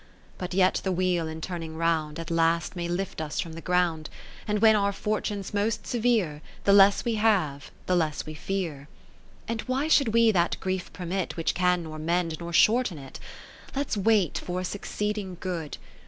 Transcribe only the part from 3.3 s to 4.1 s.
from the ground.